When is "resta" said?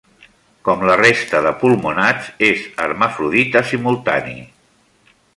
1.01-1.41